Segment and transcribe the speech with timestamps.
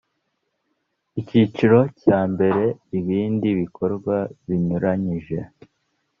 [1.21, 2.63] icyiciro cya mbere
[2.99, 5.37] ibindi bikorwa binyuranyije